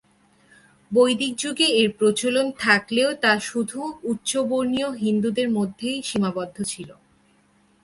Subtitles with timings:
[0.91, 3.79] বৈদিক যুগে এর প্রচলন থাকলেও তা শুধু
[4.03, 6.95] উচ্চবর্ণীয় হিন্দুদের মধ্যেই সীমাবদ্ধ ছিলো।